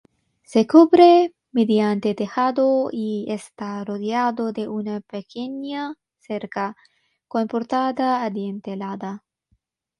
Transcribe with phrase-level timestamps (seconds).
[0.41, 6.75] Se cubre mediante tejado y está rodeado de una pequeña cerca,
[7.27, 9.23] con portada adintelada.